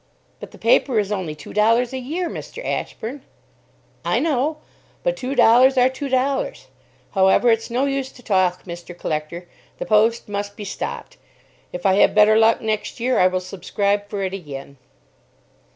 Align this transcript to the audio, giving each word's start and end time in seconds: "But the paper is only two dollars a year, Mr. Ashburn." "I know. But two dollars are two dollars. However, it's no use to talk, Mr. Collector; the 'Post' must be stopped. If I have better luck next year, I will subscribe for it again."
"But 0.39 0.49
the 0.49 0.57
paper 0.57 0.97
is 0.97 1.11
only 1.11 1.35
two 1.35 1.53
dollars 1.53 1.93
a 1.93 1.99
year, 1.99 2.27
Mr. 2.27 2.65
Ashburn." 2.65 3.21
"I 4.03 4.17
know. 4.17 4.57
But 5.03 5.15
two 5.15 5.35
dollars 5.35 5.77
are 5.77 5.89
two 5.89 6.09
dollars. 6.09 6.69
However, 7.11 7.51
it's 7.51 7.69
no 7.69 7.85
use 7.85 8.11
to 8.13 8.23
talk, 8.23 8.63
Mr. 8.63 8.97
Collector; 8.97 9.47
the 9.77 9.85
'Post' 9.85 10.27
must 10.27 10.57
be 10.57 10.65
stopped. 10.65 11.17
If 11.71 11.85
I 11.85 11.97
have 11.97 12.15
better 12.15 12.35
luck 12.35 12.61
next 12.61 12.99
year, 12.99 13.19
I 13.19 13.27
will 13.27 13.39
subscribe 13.39 14.09
for 14.09 14.23
it 14.23 14.33
again." 14.33 14.77